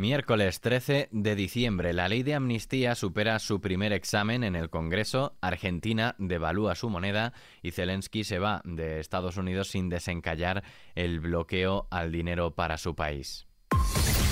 Miércoles 0.00 0.62
13 0.62 1.10
de 1.12 1.34
diciembre, 1.34 1.92
la 1.92 2.08
ley 2.08 2.22
de 2.22 2.34
amnistía 2.34 2.94
supera 2.94 3.38
su 3.38 3.60
primer 3.60 3.92
examen 3.92 4.44
en 4.44 4.56
el 4.56 4.70
Congreso, 4.70 5.36
Argentina 5.42 6.16
devalúa 6.16 6.74
su 6.74 6.88
moneda 6.88 7.34
y 7.60 7.72
Zelensky 7.72 8.24
se 8.24 8.38
va 8.38 8.62
de 8.64 8.98
Estados 8.98 9.36
Unidos 9.36 9.68
sin 9.68 9.90
desencallar 9.90 10.64
el 10.94 11.20
bloqueo 11.20 11.86
al 11.90 12.12
dinero 12.12 12.54
para 12.54 12.78
su 12.78 12.94
país. 12.94 13.46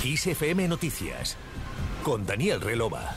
ISFM 0.03 0.67
Noticias 0.67 1.37
con 2.01 2.25
Daniel 2.25 2.61
Relova. 2.61 3.15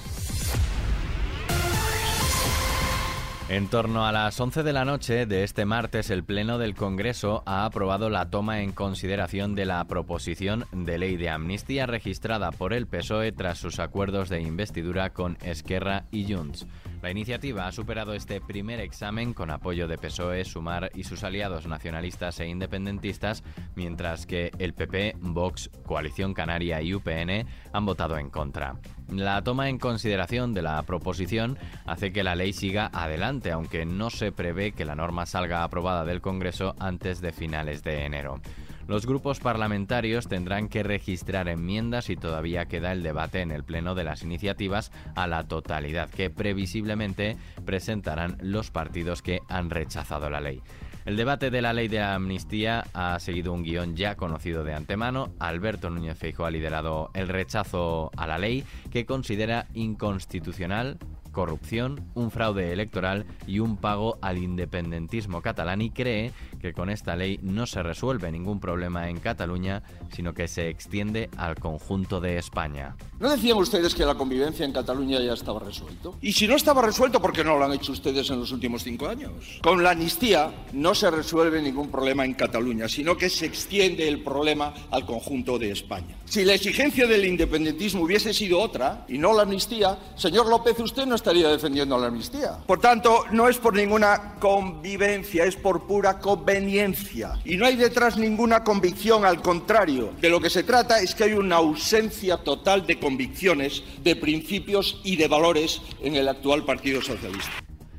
En 3.52 3.68
torno 3.68 4.06
a 4.06 4.12
las 4.12 4.40
11 4.40 4.62
de 4.62 4.72
la 4.72 4.86
noche 4.86 5.26
de 5.26 5.44
este 5.44 5.66
martes, 5.66 6.08
el 6.08 6.24
Pleno 6.24 6.56
del 6.56 6.74
Congreso 6.74 7.42
ha 7.44 7.66
aprobado 7.66 8.08
la 8.08 8.30
toma 8.30 8.62
en 8.62 8.72
consideración 8.72 9.54
de 9.54 9.66
la 9.66 9.84
proposición 9.84 10.64
de 10.72 10.96
ley 10.96 11.18
de 11.18 11.28
amnistía 11.28 11.84
registrada 11.84 12.50
por 12.50 12.72
el 12.72 12.86
PSOE 12.86 13.30
tras 13.30 13.58
sus 13.58 13.78
acuerdos 13.78 14.30
de 14.30 14.40
investidura 14.40 15.10
con 15.10 15.36
Esquerra 15.42 16.04
y 16.10 16.32
Junts. 16.32 16.66
La 17.02 17.10
iniciativa 17.10 17.66
ha 17.66 17.72
superado 17.72 18.14
este 18.14 18.40
primer 18.40 18.78
examen 18.78 19.34
con 19.34 19.50
apoyo 19.50 19.88
de 19.88 19.98
PSOE, 19.98 20.44
Sumar 20.44 20.92
y 20.94 21.02
sus 21.02 21.24
aliados 21.24 21.66
nacionalistas 21.66 22.38
e 22.38 22.46
independentistas, 22.46 23.42
mientras 23.74 24.24
que 24.24 24.52
el 24.60 24.72
PP, 24.72 25.16
Vox, 25.18 25.68
Coalición 25.84 26.32
Canaria 26.32 26.80
y 26.80 26.94
UPN 26.94 27.44
han 27.72 27.86
votado 27.86 28.18
en 28.18 28.30
contra. 28.30 28.76
La 29.08 29.42
toma 29.42 29.68
en 29.68 29.78
consideración 29.78 30.54
de 30.54 30.62
la 30.62 30.80
proposición 30.84 31.58
hace 31.86 32.12
que 32.12 32.22
la 32.22 32.36
ley 32.36 32.52
siga 32.52 32.88
adelante, 32.92 33.50
aunque 33.50 33.84
no 33.84 34.08
se 34.08 34.30
prevé 34.30 34.70
que 34.70 34.84
la 34.84 34.94
norma 34.94 35.26
salga 35.26 35.64
aprobada 35.64 36.04
del 36.04 36.20
Congreso 36.20 36.76
antes 36.78 37.20
de 37.20 37.32
finales 37.32 37.82
de 37.82 38.04
enero. 38.04 38.40
Los 38.88 39.06
grupos 39.06 39.40
parlamentarios 39.40 40.28
tendrán 40.28 40.68
que 40.68 40.82
registrar 40.82 41.48
enmiendas 41.48 42.10
y 42.10 42.16
todavía 42.16 42.66
queda 42.66 42.92
el 42.92 43.02
debate 43.02 43.40
en 43.40 43.52
el 43.52 43.64
Pleno 43.64 43.94
de 43.94 44.04
las 44.04 44.22
iniciativas 44.22 44.92
a 45.14 45.26
la 45.26 45.44
totalidad 45.44 46.10
que 46.10 46.30
previsiblemente 46.30 47.36
presentarán 47.64 48.36
los 48.40 48.70
partidos 48.70 49.22
que 49.22 49.40
han 49.48 49.70
rechazado 49.70 50.30
la 50.30 50.40
ley. 50.40 50.62
El 51.04 51.16
debate 51.16 51.50
de 51.50 51.62
la 51.62 51.72
ley 51.72 51.88
de 51.88 52.00
amnistía 52.00 52.84
ha 52.92 53.18
seguido 53.18 53.52
un 53.52 53.64
guion 53.64 53.96
ya 53.96 54.14
conocido 54.14 54.62
de 54.62 54.74
antemano. 54.74 55.32
Alberto 55.40 55.90
Núñez 55.90 56.16
Feijóo 56.16 56.46
ha 56.46 56.50
liderado 56.50 57.10
el 57.14 57.28
rechazo 57.28 58.12
a 58.16 58.26
la 58.28 58.38
ley 58.38 58.64
que 58.90 59.04
considera 59.04 59.66
inconstitucional 59.74 60.98
corrupción, 61.32 62.04
un 62.14 62.30
fraude 62.30 62.72
electoral 62.72 63.26
y 63.46 63.58
un 63.58 63.76
pago 63.76 64.18
al 64.20 64.38
independentismo 64.38 65.42
catalán 65.42 65.82
y 65.82 65.90
cree 65.90 66.32
que 66.60 66.72
con 66.72 66.90
esta 66.90 67.16
ley 67.16 67.40
no 67.42 67.66
se 67.66 67.82
resuelve 67.82 68.30
ningún 68.30 68.60
problema 68.60 69.08
en 69.08 69.18
Cataluña, 69.18 69.82
sino 70.12 70.32
que 70.34 70.46
se 70.46 70.68
extiende 70.68 71.28
al 71.36 71.56
conjunto 71.58 72.20
de 72.20 72.38
España. 72.38 72.94
¿No 73.18 73.30
decían 73.30 73.56
ustedes 73.58 73.94
que 73.94 74.04
la 74.04 74.14
convivencia 74.14 74.64
en 74.64 74.72
Cataluña 74.72 75.20
ya 75.20 75.32
estaba 75.32 75.60
resuelto? 75.60 76.16
Y 76.20 76.32
si 76.32 76.46
no 76.46 76.54
estaba 76.54 76.82
resuelto, 76.82 77.20
¿por 77.20 77.32
qué 77.32 77.42
no 77.42 77.58
lo 77.58 77.64
han 77.64 77.72
hecho 77.72 77.92
ustedes 77.92 78.30
en 78.30 78.40
los 78.40 78.52
últimos 78.52 78.84
cinco 78.84 79.08
años? 79.08 79.58
Con 79.62 79.82
la 79.82 79.90
amnistía 79.90 80.52
no 80.72 80.94
se 80.94 81.10
resuelve 81.10 81.60
ningún 81.60 81.90
problema 81.90 82.24
en 82.24 82.34
Cataluña, 82.34 82.88
sino 82.88 83.16
que 83.16 83.28
se 83.28 83.46
extiende 83.46 84.06
el 84.06 84.22
problema 84.22 84.74
al 84.90 85.06
conjunto 85.06 85.58
de 85.58 85.70
España. 85.70 86.16
Si 86.24 86.44
la 86.44 86.54
exigencia 86.54 87.06
del 87.06 87.24
independentismo 87.24 88.02
hubiese 88.02 88.32
sido 88.32 88.60
otra 88.60 89.04
y 89.08 89.18
no 89.18 89.34
la 89.34 89.42
amnistía, 89.42 89.98
señor 90.16 90.48
López, 90.48 90.78
usted 90.80 91.06
no 91.06 91.14
estaría 91.22 91.48
defendiendo 91.48 91.96
la 91.96 92.08
amnistía. 92.08 92.58
Por 92.66 92.80
tanto, 92.80 93.24
no 93.30 93.48
es 93.48 93.56
por 93.56 93.74
ninguna 93.74 94.34
convivencia, 94.40 95.44
es 95.44 95.54
por 95.54 95.86
pura 95.86 96.18
conveniencia. 96.18 97.38
Y 97.44 97.56
no 97.56 97.64
hay 97.64 97.76
detrás 97.76 98.18
ninguna 98.18 98.64
convicción, 98.64 99.24
al 99.24 99.40
contrario. 99.40 100.12
De 100.20 100.28
lo 100.28 100.40
que 100.40 100.50
se 100.50 100.64
trata 100.64 101.00
es 101.00 101.14
que 101.14 101.24
hay 101.24 101.34
una 101.34 101.56
ausencia 101.56 102.38
total 102.38 102.86
de 102.86 102.98
convicciones, 102.98 103.84
de 104.02 104.16
principios 104.16 105.00
y 105.04 105.14
de 105.14 105.28
valores 105.28 105.80
en 106.00 106.16
el 106.16 106.28
actual 106.28 106.64
Partido 106.64 107.00
Socialista. 107.00 107.52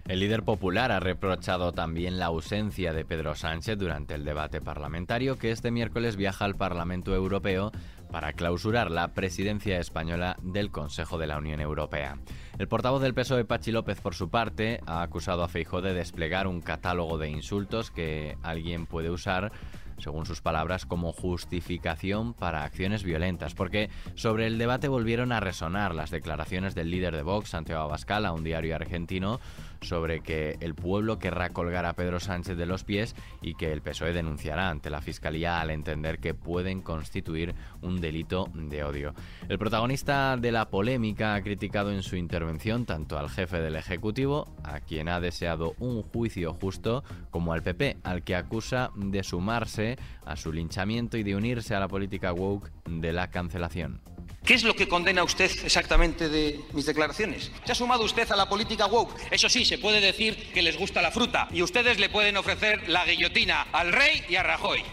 El 0.05 0.19
líder 0.19 0.43
popular 0.43 0.91
ha 0.91 0.99
reprochado 0.99 1.71
también 1.71 2.19
la 2.19 2.25
ausencia 2.25 2.91
de 2.91 3.05
Pedro 3.05 3.35
Sánchez 3.35 3.77
durante 3.77 4.15
el 4.15 4.25
debate 4.25 4.59
parlamentario 4.59 5.37
que 5.37 5.51
este 5.51 5.71
miércoles 5.71 6.17
viaja 6.17 6.43
al 6.43 6.57
Parlamento 6.57 7.15
Europeo 7.15 7.71
para 8.13 8.33
clausurar 8.33 8.91
la 8.91 9.15
presidencia 9.15 9.79
española 9.79 10.37
del 10.43 10.69
Consejo 10.69 11.17
de 11.17 11.25
la 11.25 11.39
Unión 11.39 11.59
Europea. 11.59 12.19
El 12.59 12.67
portavoz 12.67 13.01
del 13.01 13.15
PSOE, 13.15 13.43
Pachi 13.43 13.71
López, 13.71 13.99
por 14.01 14.13
su 14.13 14.29
parte, 14.29 14.81
ha 14.85 15.01
acusado 15.01 15.41
a 15.41 15.47
Feijóo 15.47 15.81
de 15.81 15.95
desplegar 15.95 16.45
un 16.45 16.61
catálogo 16.61 17.17
de 17.17 17.29
insultos 17.29 17.89
que 17.89 18.37
alguien 18.43 18.85
puede 18.85 19.09
usar 19.09 19.51
según 19.97 20.25
sus 20.25 20.41
palabras, 20.41 20.85
como 20.85 21.11
justificación 21.11 22.33
para 22.33 22.63
acciones 22.63 23.03
violentas, 23.03 23.53
porque 23.53 23.89
sobre 24.15 24.47
el 24.47 24.57
debate 24.57 24.87
volvieron 24.87 25.31
a 25.31 25.39
resonar 25.39 25.95
las 25.95 26.11
declaraciones 26.11 26.75
del 26.75 26.91
líder 26.91 27.15
de 27.15 27.23
Vox, 27.23 27.49
Santiago 27.49 27.83
Abascal, 27.83 28.25
a 28.25 28.33
un 28.33 28.43
diario 28.43 28.75
argentino, 28.75 29.39
sobre 29.83 30.21
que 30.21 30.57
el 30.59 30.75
pueblo 30.75 31.19
querrá 31.19 31.49
colgar 31.49 31.85
a 31.85 31.93
Pedro 31.93 32.19
Sánchez 32.19 32.57
de 32.57 32.65
los 32.65 32.83
pies 32.83 33.15
y 33.41 33.55
que 33.55 33.71
el 33.71 33.81
PSOE 33.81 34.13
denunciará 34.13 34.69
ante 34.69 34.89
la 34.89 35.01
Fiscalía 35.01 35.59
al 35.59 35.69
entender 35.69 36.19
que 36.19 36.33
pueden 36.33 36.81
constituir 36.81 37.55
un 37.81 38.01
delito 38.01 38.49
de 38.53 38.83
odio. 38.83 39.13
El 39.49 39.59
protagonista 39.59 40.37
de 40.37 40.51
la 40.51 40.69
polémica 40.69 41.35
ha 41.35 41.41
criticado 41.41 41.91
en 41.91 42.03
su 42.03 42.15
intervención 42.15 42.85
tanto 42.85 43.17
al 43.17 43.29
jefe 43.29 43.59
del 43.59 43.75
Ejecutivo, 43.75 44.53
a 44.63 44.79
quien 44.79 45.09
ha 45.09 45.19
deseado 45.19 45.75
un 45.79 46.01
juicio 46.01 46.53
justo, 46.53 47.03
como 47.31 47.53
al 47.53 47.63
PP, 47.63 47.97
al 48.03 48.23
que 48.23 48.35
acusa 48.35 48.91
de 48.95 49.23
sumarse 49.23 49.97
a 50.25 50.35
su 50.35 50.51
linchamiento 50.51 51.17
y 51.17 51.23
de 51.23 51.35
unirse 51.35 51.75
a 51.75 51.79
la 51.79 51.87
política 51.87 52.33
woke 52.33 52.71
de 52.85 53.13
la 53.13 53.29
cancelación. 53.29 54.12
¿Qué 54.45 54.55
es 54.55 54.63
lo 54.63 54.75
que 54.75 54.89
condena 54.89 55.23
usted 55.23 55.49
exactamente 55.63 56.27
de 56.27 56.59
mis 56.73 56.85
declaraciones? 56.85 57.49
¿Se 57.63 57.71
ha 57.71 57.75
sumado 57.75 58.03
usted 58.03 58.29
a 58.29 58.35
la 58.35 58.49
política 58.49 58.87
woke? 58.87 59.15
Eso 59.31 59.47
sí, 59.47 59.63
se 59.63 59.77
puede 59.77 60.01
decir 60.01 60.51
que 60.51 60.61
les 60.61 60.77
gusta 60.77 61.01
la 61.01 61.11
fruta 61.11 61.47
y 61.53 61.61
ustedes 61.61 61.97
le 61.97 62.09
pueden 62.09 62.35
ofrecer 62.35 62.89
la 62.89 63.05
guillotina 63.05 63.67
al 63.71 63.93
rey 63.93 64.25
y 64.27 64.35
a 64.35 64.43
Rajoy. 64.43 64.83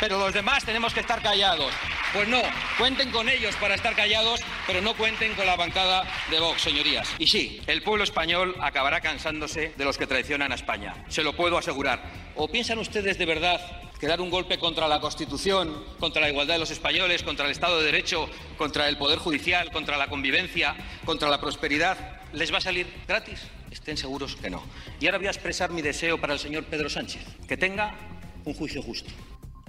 Pero 0.00 0.18
los 0.18 0.34
demás 0.34 0.64
tenemos 0.64 0.92
que 0.92 1.00
estar 1.00 1.22
callados. 1.22 1.72
Pues 2.12 2.28
no, 2.28 2.42
cuenten 2.76 3.10
con 3.10 3.30
ellos 3.30 3.54
para 3.56 3.74
estar 3.74 3.96
callados, 3.96 4.40
pero 4.66 4.82
no 4.82 4.94
cuenten 4.94 5.34
con 5.34 5.46
la 5.46 5.56
bancada 5.56 6.04
de 6.30 6.38
Vox, 6.38 6.60
señorías. 6.60 7.08
Y 7.18 7.26
sí, 7.26 7.62
el 7.66 7.82
pueblo 7.82 8.04
español 8.04 8.54
acabará 8.60 9.00
cansándose 9.00 9.72
de 9.78 9.84
los 9.84 9.96
que 9.96 10.06
traicionan 10.06 10.52
a 10.52 10.56
España. 10.56 11.06
Se 11.08 11.22
lo 11.22 11.34
puedo 11.34 11.56
asegurar. 11.56 12.02
¿O 12.34 12.48
piensan 12.48 12.78
ustedes 12.78 13.16
de 13.16 13.26
verdad 13.26 13.60
que 14.00 14.06
dar 14.06 14.20
un 14.22 14.30
golpe 14.30 14.58
contra 14.58 14.88
la 14.88 14.98
Constitución, 14.98 15.84
contra 15.98 16.22
la 16.22 16.30
igualdad 16.30 16.54
de 16.54 16.60
los 16.60 16.70
españoles, 16.70 17.22
contra 17.22 17.44
el 17.44 17.52
Estado 17.52 17.78
de 17.78 17.84
Derecho, 17.84 18.28
contra 18.56 18.88
el 18.88 18.96
Poder 18.96 19.18
Judicial, 19.18 19.70
contra 19.70 19.98
la 19.98 20.08
convivencia, 20.08 20.74
contra 21.04 21.28
la 21.28 21.38
prosperidad, 21.38 21.98
les 22.32 22.52
va 22.52 22.58
a 22.58 22.62
salir 22.62 22.86
gratis? 23.06 23.42
Estén 23.70 23.98
seguros 23.98 24.36
que 24.36 24.48
no. 24.48 24.62
Y 25.00 25.06
ahora 25.06 25.18
voy 25.18 25.26
a 25.26 25.30
expresar 25.30 25.70
mi 25.70 25.82
deseo 25.82 26.18
para 26.18 26.32
el 26.32 26.38
señor 26.38 26.64
Pedro 26.64 26.88
Sánchez, 26.88 27.22
que 27.46 27.58
tenga 27.58 27.94
un 28.46 28.54
juicio 28.54 28.80
justo. 28.80 29.10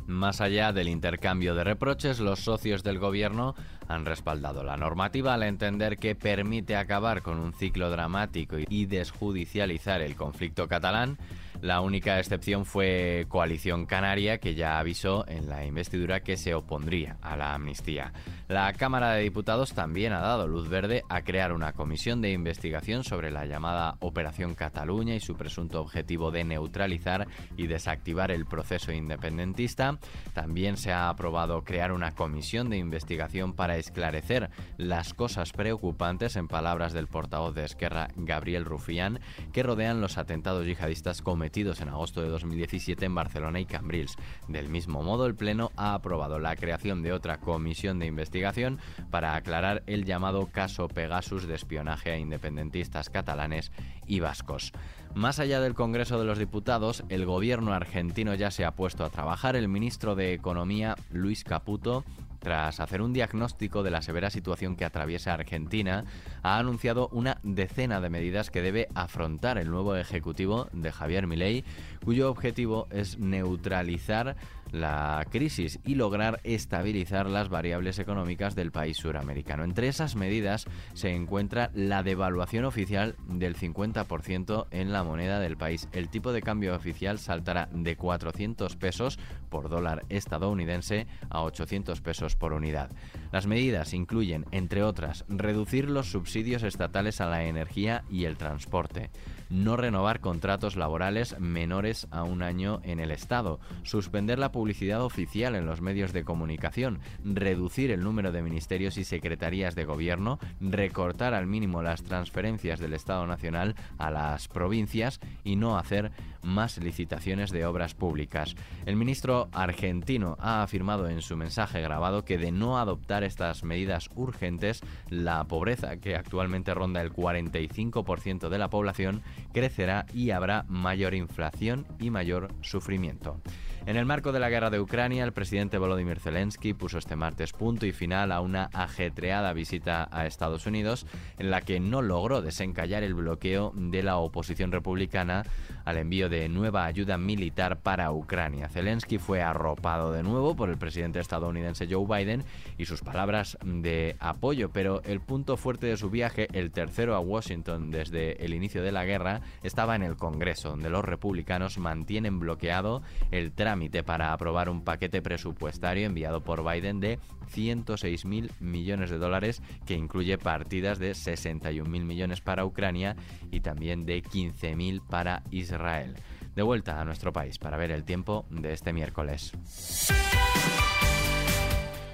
Más 0.08 0.41
allá 0.41 0.72
del 0.72 0.88
intercambio 0.88 1.53
de 1.53 1.64
reproches, 1.64 2.20
los 2.20 2.40
socios 2.40 2.84
del 2.84 3.00
gobierno 3.00 3.56
han 3.88 4.06
respaldado 4.06 4.64
la 4.64 4.78
normativa 4.78 5.34
al 5.34 5.44
entender 5.44 5.97
que 5.97 6.16
permite 6.16 6.75
acabar 6.75 7.22
con 7.22 7.38
un 7.38 7.53
ciclo 7.53 7.90
dramático 7.90 8.58
y 8.68 8.86
desjudicializar 8.86 10.02
el 10.02 10.16
conflicto 10.16 10.68
catalán 10.68 11.18
la 11.62 11.80
única 11.82 12.18
excepción 12.18 12.66
fue 12.66 13.28
Coalición 13.30 13.86
Canaria, 13.86 14.40
que 14.40 14.56
ya 14.56 14.80
avisó 14.80 15.28
en 15.28 15.48
la 15.48 15.64
investidura 15.64 16.22
que 16.22 16.36
se 16.36 16.56
opondría 16.56 17.18
a 17.22 17.38
la 17.38 17.54
amnistía. 17.54 18.14
La 18.48 18.74
Cámara 18.74 19.14
de 19.14 19.22
Diputados 19.22 19.74
también 19.74 20.12
ha 20.12 20.22
dado 20.22 20.48
luz 20.48 20.70
verde 20.70 21.04
a 21.08 21.22
crear 21.22 21.54
una 21.54 21.74
comisión 21.74 22.20
de 22.20 22.32
investigación 22.32 23.04
sobre 23.04 23.30
la 23.30 23.46
llamada 23.46 23.98
Operación 24.00 24.56
Cataluña 24.56 25.14
y 25.14 25.20
su 25.20 25.36
presunto 25.36 25.80
objetivo 25.82 26.32
de 26.32 26.46
neutralizar 26.46 27.28
y 27.56 27.68
desactivar 27.68 28.32
el 28.32 28.48
proceso 28.48 28.92
independentista. 28.92 30.00
También 30.34 30.78
se 30.78 30.92
ha 30.92 31.10
aprobado 31.10 31.64
crear 31.64 31.92
una 31.92 32.12
comisión 32.12 32.72
de 32.72 32.78
investigación 32.78 33.54
para 33.54 33.78
esclarecer 33.78 34.50
las 34.78 35.14
cosas 35.14 35.52
preocupantes, 35.52 36.35
en 36.38 36.47
palabras 36.47 36.91
del 36.91 37.08
portavoz 37.08 37.53
de 37.53 37.66
Esquerra, 37.66 38.08
Gabriel 38.16 38.66
Rufián, 38.66 39.20
que 39.53 39.62
rodean 39.62 40.02
los 40.02 40.18
atentados 40.18 40.66
yihadistas 40.66 41.22
cometidos 41.22 41.51
en 41.53 41.90
agosto 41.90 42.22
de 42.22 42.30
2017 42.30 43.06
en 43.06 43.14
Barcelona 43.14 43.59
y 43.59 43.66
Cambrils. 43.66 44.16
Del 44.48 44.70
mismo 44.70 45.03
modo, 45.03 45.26
el 45.26 45.36
Pleno 45.36 45.72
ha 45.76 45.94
aprobado 45.94 46.40
la 46.40 46.56
creación 46.56 47.02
de 47.03 47.12
otra 47.12 47.40
comisión 47.40 48.00
de 48.00 48.06
investigación 48.06 48.80
para 49.09 49.36
aclarar 49.36 49.84
el 49.86 50.06
llamado 50.06 50.48
caso 50.48 50.88
Pegasus 50.88 51.48
de 51.48 51.56
espionaje 51.56 52.12
a 52.12 52.18
independentistas 52.18 53.09
catalanes 53.09 53.74
y 54.08 54.22
vascos. 54.22 54.72
Más 55.14 55.40
allá 55.40 55.59
del 55.59 55.74
Congreso 55.74 56.18
de 56.18 56.26
los 56.26 56.40
Diputados, 56.40 57.03
el 57.09 57.26
gobierno 57.26 57.74
argentino 57.74 58.34
ya 58.34 58.50
se 58.50 58.64
ha 58.64 58.72
puesto 58.72 59.04
a 59.04 59.09
trabajar. 59.09 59.58
El 59.58 59.68
ministro 59.68 60.16
de 60.16 60.34
Economía, 60.34 60.96
Luis 61.12 61.44
Caputo, 61.44 62.06
tras 62.41 62.79
hacer 62.79 63.02
un 63.02 63.14
diagnóstico 63.14 63.84
de 63.84 63.91
la 63.91 64.02
severa 64.02 64.32
situación 64.32 64.76
que 64.76 64.84
atraviesa 64.84 65.34
Argentina, 65.34 66.05
ha 66.41 66.58
anunciado 66.58 67.08
una 67.09 67.38
decena 67.43 68.02
de 68.02 68.09
medidas 68.09 68.49
que 68.49 68.64
debe 68.64 68.88
afrontar 68.96 69.59
el 69.59 69.70
nuevo 69.70 69.96
ejecutivo 69.96 70.67
de 70.73 70.91
Javier 70.91 71.28
Milei, 71.28 71.64
cuyo 72.03 72.32
objetivo 72.32 72.88
es 72.90 73.20
neutralizar 73.20 74.35
la 74.72 75.26
crisis 75.29 75.79
y 75.85 75.96
lograr 75.96 76.40
estabilizar 76.44 77.28
las 77.28 77.50
variables 77.50 78.00
económicas 78.00 78.56
del 78.56 78.72
país 78.72 78.97
suramericano. 78.97 79.64
Entre 79.64 79.88
esas 79.88 80.16
medidas 80.16 80.66
se 80.94 81.14
encuentra 81.14 81.72
la 81.73 82.03
devaluación 82.03 82.66
oficial 82.66 83.16
del 83.28 83.56
50% 83.56 84.68
en 84.72 84.91
la 84.91 85.03
moneda 85.03 85.40
del 85.40 85.58
país. 85.58 85.88
El 85.91 86.09
tipo 86.09 86.32
de 86.32 86.41
cambio 86.41 86.76
oficial 86.76 87.20
saltará 87.20 87.70
de 87.72 87.96
400 87.96 88.76
pesos 88.76 89.20
por 89.50 89.70
dólar 89.70 90.06
estadounidense 90.09 91.08
a 91.29 91.41
800 91.44 92.02
pesos 92.02 92.35
por 92.35 92.53
unidad. 92.53 92.90
Las 93.32 93.47
medidas 93.47 93.94
incluyen, 93.94 94.46
entre 94.52 94.84
otras, 94.84 95.26
reducir 95.28 95.90
los 95.90 96.12
subsidios 96.12 96.64
estatales 96.64 97.22
a 97.22 97.28
la 97.28 97.44
energía 97.44 98.03
y 98.09 98.26
el 98.26 98.38
transporte, 98.38 99.09
no 99.52 99.76
renovar 99.76 100.22
contratos 100.22 100.76
laborales 100.76 101.40
menores 101.40 102.08
a 102.09 102.24
un 102.24 102.42
año 102.42 102.80
en 102.84 103.00
el 103.00 103.12
Estado, 103.12 103.59
suspender 103.84 104.40
la 104.40 104.52
publicidad 104.52 105.03
oficial 105.03 105.56
en 105.56 105.66
los 105.66 105.82
medios 105.82 106.14
de 106.14 106.24
comunicación, 106.24 107.00
reducir 107.24 107.92
el 107.92 108.03
número 108.03 108.32
de 108.32 108.42
ministerios 108.42 108.98
y 108.98 109.03
secretarías 109.03 109.76
de 109.76 109.86
gobierno, 109.86 110.40
recortar 110.59 111.34
al 111.34 111.48
mínimo 111.48 111.84
las 111.84 112.03
transferencias 112.03 112.80
del 112.80 112.94
Estado 112.94 113.28
Nacional 113.28 113.76
a 113.98 114.09
las 114.09 114.48
provincias 114.48 115.20
y 115.44 115.58
no 115.58 115.78
hacer 115.78 116.12
más 116.41 116.78
licitaciones 116.78 117.52
de 117.52 117.66
obras 117.66 117.93
públicas. 117.93 118.55
El 118.85 118.96
ministro 118.96 119.49
argentino 119.52 120.38
ha 120.40 120.64
afirmado 120.64 121.08
en 121.09 121.22
su 121.22 121.38
mensaje 121.38 121.82
grabado 121.82 122.26
que 122.26 122.38
de 122.38 122.52
no 122.52 122.78
adoptar 122.78 123.23
estas 123.23 123.64
medidas 123.64 124.09
urgentes, 124.16 124.82
la 125.09 125.43
pobreza, 125.46 125.97
que 125.97 126.16
actualmente 126.16 126.73
ronda 126.73 127.02
el 127.02 127.14
45% 127.14 128.49
de 128.49 128.58
la 128.58 128.70
población, 128.70 129.22
crecerá 129.53 130.05
y 130.14 130.32
habrá 130.32 130.66
mayor 130.67 131.14
inflación 131.14 131.85
y 131.99 132.09
mayor 132.09 132.49
sufrimiento. 132.61 133.40
En 133.88 133.98
el 133.98 134.06
marco 134.06 134.32
de 134.32 134.40
la 134.40 134.52
guerra 134.52 134.70
de 134.70 134.80
Ucrania, 134.80 135.24
el 135.24 135.34
presidente 135.34 135.80
Volodymyr 135.80 136.20
Zelensky 136.20 136.74
puso 136.76 137.00
este 137.00 137.16
martes 137.16 137.52
punto 137.52 137.88
y 137.88 137.92
final 137.92 138.32
a 138.32 138.40
una 138.40 138.70
ajetreada 138.74 139.54
visita 139.54 140.08
a 140.12 140.28
Estados 140.28 140.68
Unidos 140.68 141.08
en 141.40 141.50
la 141.50 141.62
que 141.62 141.80
no 141.80 142.04
logró 142.04 142.44
desencallar 142.44 143.02
el 143.02 143.16
bloqueo 143.16 143.74
de 143.76 144.04
la 144.04 144.18
oposición 144.18 144.72
republicana 144.72 145.44
al 145.84 145.98
envío 145.98 146.30
de 146.30 146.48
nueva 146.48 146.86
ayuda 146.86 147.18
militar 147.18 147.80
para 147.80 148.12
Ucrania. 148.12 148.70
Zelensky 148.70 149.18
fue 149.18 149.42
arropado 149.42 150.12
de 150.12 150.22
nuevo 150.22 150.56
por 150.56 150.70
el 150.70 150.78
presidente 150.78 151.20
estadounidense 151.20 151.88
Joe 151.90 152.06
Biden 152.06 152.44
y 152.78 152.86
sus 152.86 153.02
palabras 153.02 153.58
de 153.66 154.16
apoyo, 154.20 154.70
pero 154.70 155.02
el 155.06 155.22
punto 155.22 155.58
fuerte 155.58 155.88
de 155.88 155.98
su 155.98 156.12
viaje, 156.12 156.48
el 156.54 156.72
tercero 156.72 157.16
a 157.16 157.20
Washington 157.20 157.90
desde 157.90 158.46
el 158.46 158.54
inicio 158.54 158.84
de 158.84 158.92
la 158.92 159.06
guerra, 159.06 159.42
estaba 159.64 159.96
en 159.96 160.04
el 160.04 160.18
Congreso, 160.18 160.70
donde 160.70 160.92
los 160.92 161.04
republicanos 161.04 161.80
mantienen 161.80 162.40
bloqueado 162.40 163.02
el 163.32 163.52
trámite 163.72 164.03
para 164.03 164.34
aprobar 164.34 164.68
un 164.68 164.84
paquete 164.84 165.22
presupuestario 165.22 166.06
enviado 166.06 166.44
por 166.44 166.62
Biden 166.62 167.00
de 167.00 167.20
106 167.52 168.26
mil 168.26 168.52
millones 168.59 169.09
de 169.09 169.18
dólares 169.18 169.62
que 169.85 169.94
incluye 169.94 170.38
partidas 170.38 171.00
de 171.00 171.14
61 171.14 171.90
mil 171.90 172.03
millones 172.03 172.41
para 172.41 172.66
Ucrania 172.66 173.16
y 173.50 173.62
también 173.62 174.06
de 174.06 174.23
15 174.23 174.76
mil 174.76 175.02
para 175.02 175.44
Israel. 175.52 176.18
De 176.53 176.64
vuelta 176.64 177.00
a 177.00 177.06
nuestro 177.06 177.32
país 177.32 177.59
para 177.59 177.78
ver 177.78 177.91
el 177.91 178.03
tiempo 178.03 178.46
de 178.50 178.73
este 178.73 178.91
miércoles. 178.91 179.53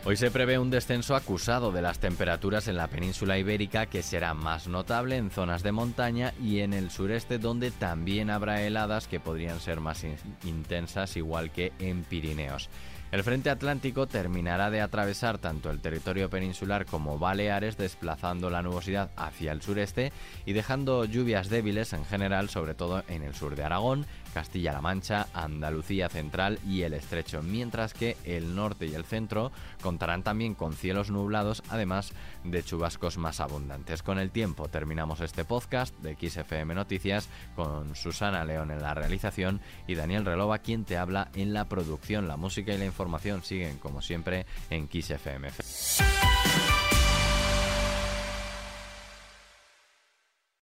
Hoy 0.10 0.16
se 0.16 0.32
prevé 0.32 0.58
un 0.58 0.70
descenso 0.70 1.18
acusado 1.18 1.74
de 1.74 1.82
las 1.82 2.00
temperaturas 2.00 2.70
en 2.70 2.78
la 2.78 2.88
península 2.88 3.38
ibérica 3.38 3.88
que 3.88 4.02
será 4.02 4.34
más 4.34 4.70
notable 4.70 5.18
en 5.18 5.32
zonas 5.32 5.64
de 5.64 5.74
montaña 5.74 6.34
y 6.42 6.62
en 6.62 6.72
el 6.72 6.92
sureste 6.92 7.40
donde 7.40 7.72
también 7.72 8.30
habrá 8.30 8.62
heladas 8.62 9.10
que 9.10 9.20
podrían 9.20 9.60
ser 9.60 9.82
más 9.82 10.06
intensas 10.46 11.18
igual 11.18 11.52
que 11.52 11.74
en 11.80 12.06
Pirineos. 12.06 12.70
El 13.10 13.24
frente 13.24 13.50
atlántico 13.50 14.06
terminará 14.06 14.70
de 14.70 14.82
atravesar 14.82 15.38
tanto 15.38 15.72
el 15.72 15.80
territorio 15.80 16.30
peninsular 16.30 16.86
como 16.86 17.18
Baleares, 17.18 17.78
desplazando 17.78 18.50
la 18.50 18.62
nubosidad 18.62 19.12
hacia 19.16 19.54
el 19.54 19.62
sureste 19.62 20.12
y 20.46 20.52
dejando 20.52 21.06
lluvias 21.06 21.48
débiles 21.48 21.94
en 21.94 22.04
general, 22.04 22.50
sobre 22.50 22.74
todo 22.74 23.04
en 23.08 23.24
el 23.24 23.34
sur 23.34 23.56
de 23.56 23.64
Aragón, 23.64 24.06
Castilla-La 24.34 24.82
Mancha, 24.82 25.28
Andalucía 25.34 26.10
Central 26.10 26.60
y 26.68 26.82
el 26.82 26.94
Estrecho, 26.94 27.42
mientras 27.42 27.94
que 27.94 28.18
el 28.26 28.56
norte 28.56 28.88
y 28.88 28.94
el 28.94 29.06
centro 29.06 29.54
contarán 29.82 30.22
también 30.22 30.54
con 30.54 30.74
cielos 30.74 31.10
nublados, 31.10 31.64
además 31.70 32.12
de 32.44 32.62
chubascos 32.62 33.18
más 33.18 33.40
abundantes. 33.40 34.04
Con 34.04 34.20
el 34.20 34.32
tiempo 34.32 34.68
terminamos 34.68 35.22
este 35.22 35.46
podcast 35.46 35.98
de 36.00 36.16
XFM 36.16 36.76
Noticias 36.76 37.30
con 37.56 37.96
Susana 37.96 38.44
León 38.44 38.70
en 38.70 38.82
la 38.82 38.94
realización 38.94 39.62
y 39.88 39.96
Daniel 39.96 40.26
Relova 40.26 40.60
quien 40.60 40.84
te 40.84 40.98
habla 40.98 41.30
en 41.36 41.54
la 41.54 41.66
producción. 41.66 42.28
La 42.28 42.36
música 42.36 42.74
y 42.74 42.78
la 42.78 42.86
información 42.86 42.97
siguen 43.44 43.78
como 43.78 44.02
siempre 44.02 44.46
en 44.70 44.88
XFM. 44.90 45.50